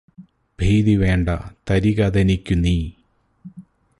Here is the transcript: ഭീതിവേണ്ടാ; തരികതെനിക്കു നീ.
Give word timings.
ഭീതിവേണ്ടാ; 0.59 1.35
തരികതെനിക്കു 1.69 2.53
നീ. 2.53 2.75